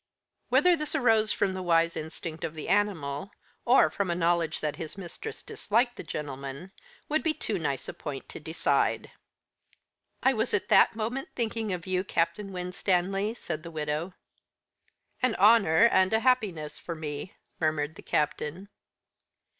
[0.49, 3.29] Whether this arose from a wise instinct in the animal,
[3.65, 6.71] or from a knowledge that his mistress disliked the gentleman,
[7.07, 9.11] would be too nice a point to decide.
[10.23, 14.15] "I was that moment thinking of you, Captain Winstanley," said the widow.
[15.21, 18.69] "An honour and a happiness for me," murmured the Captain.